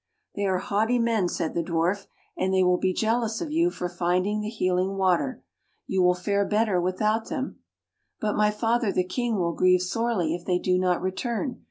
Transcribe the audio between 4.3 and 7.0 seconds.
[104] THE HEALING WATER the healing water. You will fare better